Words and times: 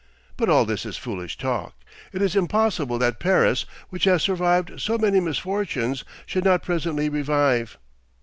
But 0.35 0.49
all 0.49 0.65
this 0.65 0.83
is 0.83 0.97
foolish 0.97 1.37
talk. 1.37 1.75
It 2.11 2.23
is 2.23 2.35
impossible 2.35 2.97
that 2.97 3.19
Paris, 3.19 3.67
which 3.91 4.05
has 4.05 4.23
survived 4.23 4.79
so 4.81 4.97
many 4.97 5.19
misfortunes, 5.19 6.03
should 6.25 6.43
not 6.43 6.63
presently 6.63 7.07
revive. 7.07 7.77